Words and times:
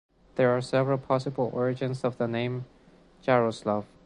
There 0.33 0.49
are 0.49 0.61
several 0.61 0.97
possible 0.97 1.51
origins 1.53 2.03
of 2.03 2.17
the 2.17 2.27
name 2.27 2.65
Jaroslav. 3.21 3.85